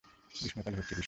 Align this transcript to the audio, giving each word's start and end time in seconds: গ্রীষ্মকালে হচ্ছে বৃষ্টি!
গ্রীষ্মকালে 0.35 0.75
হচ্ছে 0.77 0.87
বৃষ্টি! 0.87 0.99